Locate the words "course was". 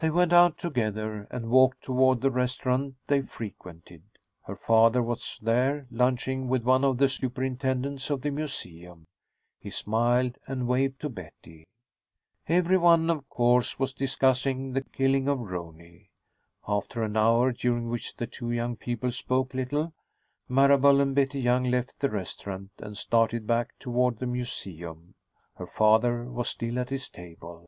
13.28-13.92